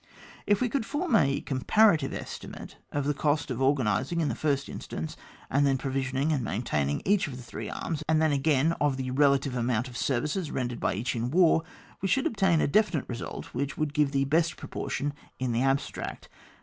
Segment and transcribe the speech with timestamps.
[0.47, 4.33] If we could form a comparative esti« mate of the cost of organising in the
[4.33, 5.15] first instance,
[5.47, 9.11] and then provisioning and maintaining each of the three arms, and then again of the
[9.11, 11.61] relative amount of service rendered by each in war,
[12.01, 16.29] we should obtain a definite resxdt which would give the best proportion in the abstract.